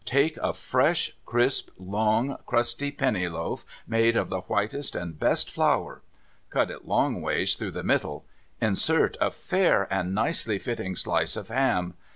[0.21, 6.01] 'Take a fresh, crisp, long, crusty penny loaf made of the whitest and best flour!
[6.49, 8.25] Cut it longwise through the middle.
[8.59, 11.93] Insert a fair and nicely fitting slice of ham.